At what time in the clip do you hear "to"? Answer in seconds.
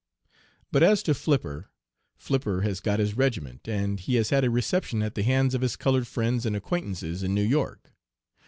1.03-1.13